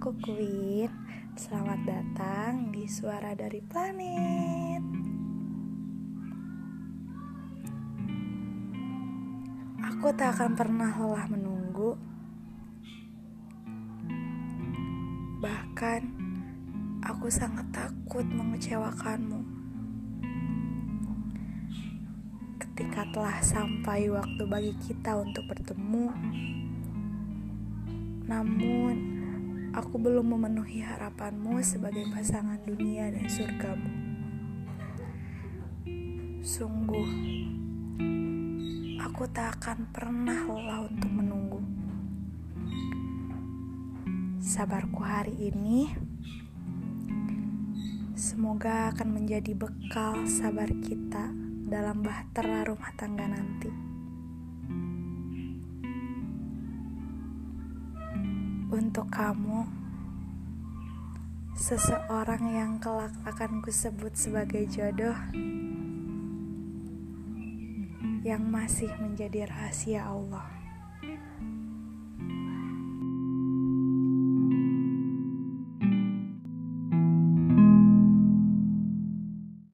[0.00, 0.88] Queen,
[1.36, 4.80] selamat datang di Suara dari Planet.
[9.84, 12.00] Aku tak akan pernah lelah menunggu,
[15.44, 16.08] bahkan
[17.04, 19.44] aku sangat takut mengecewakanmu.
[22.56, 26.08] Ketika telah sampai waktu bagi kita untuk bertemu,
[28.24, 29.19] namun
[29.70, 33.90] aku belum memenuhi harapanmu sebagai pasangan dunia dan surgamu.
[36.42, 37.10] Sungguh,
[38.98, 41.62] aku tak akan pernah lelah untuk menunggu.
[44.42, 45.86] Sabarku hari ini
[48.18, 51.30] semoga akan menjadi bekal sabar kita
[51.70, 53.89] dalam bahtera rumah tangga nanti.
[58.70, 59.66] Untuk kamu,
[61.58, 65.18] seseorang yang kelak akan kusebut sebagai jodoh
[68.22, 70.46] yang masih menjadi rahasia Allah.